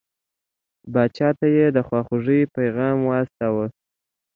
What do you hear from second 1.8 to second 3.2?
خواخوږی پیغام